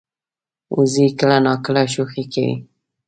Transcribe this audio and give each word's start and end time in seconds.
وزې 0.77 1.05
کله 1.19 1.37
ناکله 1.45 1.83
شوخي 1.93 2.23
کوي 2.33 2.55